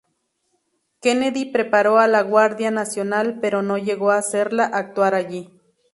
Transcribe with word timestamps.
Kennedy 0.99 1.45
preparó 1.45 1.99
a 1.99 2.07
la 2.07 2.23
Guardia 2.23 2.71
nacional 2.71 3.37
pero 3.39 3.61
no 3.61 3.77
llegó 3.77 4.09
a 4.09 4.17
hacerla 4.17 4.65
actuar 4.65 5.13
allí. 5.13 5.51